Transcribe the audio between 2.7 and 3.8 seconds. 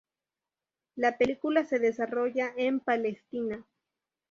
Palestina.